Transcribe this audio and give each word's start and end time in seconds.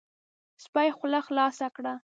سپي 0.63 0.87
خوله 0.97 1.19
خلاصه 1.27 1.67
کړه، 1.75 1.93